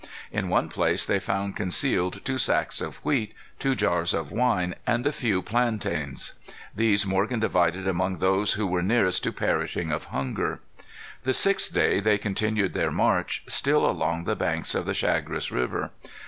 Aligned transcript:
In 0.31 0.49
one 0.49 0.67
place 0.67 1.05
they 1.05 1.19
found 1.19 1.55
concealed 1.55 2.25
two 2.25 2.39
sacks 2.39 2.81
of 2.81 2.95
wheat, 3.05 3.35
two 3.59 3.75
jars 3.75 4.15
of 4.15 4.31
wine, 4.31 4.73
and 4.87 5.05
a 5.05 5.11
few 5.11 5.43
plantains. 5.43 6.33
These 6.75 7.05
Morgan 7.05 7.39
divided 7.39 7.87
among 7.87 8.17
those 8.17 8.53
who 8.53 8.65
were 8.65 8.81
nearest 8.81 9.23
to 9.25 9.31
perishing 9.31 9.91
of 9.91 10.05
hunger. 10.05 10.59
The 11.21 11.35
sixth 11.35 11.71
day 11.71 11.99
they 11.99 12.17
continued 12.17 12.73
their 12.73 12.89
march, 12.89 13.43
still 13.47 13.87
along 13.87 14.23
the 14.23 14.35
banks 14.35 14.73
of 14.73 14.87
the 14.87 14.95
Chagres 14.95 15.51
River. 15.51 15.91